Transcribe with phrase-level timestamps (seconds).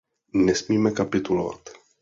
[0.33, 1.69] Nesmíme kapitulovat.